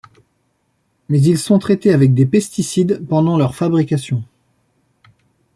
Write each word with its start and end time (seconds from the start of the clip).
Mais 1.09 1.21
ils 1.21 1.37
sont 1.37 1.59
traités 1.59 1.93
avec 1.93 2.15
des 2.15 2.25
pesticides 2.25 3.05
pendant 3.07 3.37
leur 3.37 3.53
fabrication. 3.53 4.23